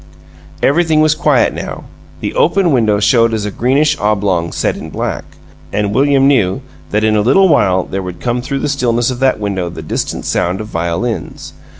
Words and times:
Everything 0.63 0.99
was 0.99 1.13
quiet 1.13 1.53
now. 1.53 1.83
The 2.21 2.33
open 2.33 2.71
window 2.71 2.99
showed 2.99 3.35
as 3.35 3.45
a 3.45 3.51
greenish 3.51 3.95
oblong 3.99 4.51
set 4.51 4.75
in 4.75 4.89
black, 4.89 5.23
and 5.71 5.93
William 5.93 6.27
knew 6.27 6.61
that 6.89 7.03
in 7.03 7.15
a 7.15 7.21
little 7.21 7.47
while 7.47 7.83
there 7.83 8.01
would 8.01 8.19
come 8.19 8.41
through 8.41 8.61
the 8.61 8.67
stillness 8.67 9.11
of 9.11 9.19
that 9.19 9.39
window 9.39 9.69
the 9.69 9.83
distant 9.83 10.25
sound 10.25 10.59
of 10.59 10.65
violins. 10.65 11.53